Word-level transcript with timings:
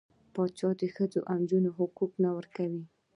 پاچا 0.33 0.69
د 0.81 0.83
ښځو 0.95 1.19
او 1.29 1.35
نجونـو 1.41 1.71
حقونه 1.77 2.15
نه 2.23 2.29
ورکوي. 2.37 2.83